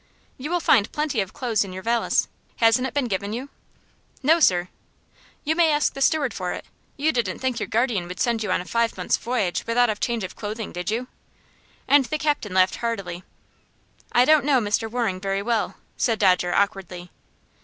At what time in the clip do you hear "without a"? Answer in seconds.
9.67-9.95